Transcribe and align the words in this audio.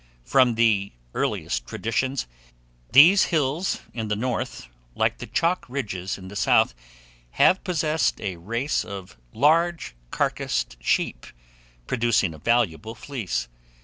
From 0.23 0.55
the 0.55 0.93
earliest 1.13 1.67
traditions, 1.67 2.25
these 2.91 3.25
hills 3.25 3.81
in 3.93 4.07
the 4.07 4.15
North, 4.15 4.65
like 4.95 5.19
the 5.19 5.27
chalk 5.27 5.63
ridges 5.69 6.17
in 6.17 6.27
the 6.27 6.35
South, 6.35 6.73
have 7.33 7.63
possessed 7.63 8.19
a 8.19 8.37
race 8.37 8.83
of 8.83 9.15
large 9.31 9.93
carcased 10.09 10.75
sheep, 10.81 11.27
producing 11.85 12.33
a 12.33 12.39
valuable 12.39 12.95
fleece. 12.95 13.47